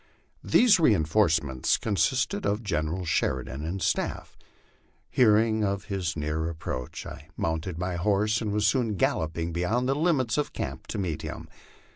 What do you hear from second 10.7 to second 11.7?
to meet him.